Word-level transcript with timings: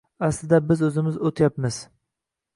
Aslida 0.27 0.59
biz 0.71 0.81
o`zimiz 0.87 1.21
o`tyapmiz… 1.31 1.81